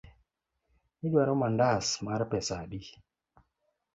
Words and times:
Iduaro 1.09 1.33
mandas 1.41 1.85
mar 2.05 2.21
pesa 2.31 2.53
adi? 2.63 2.81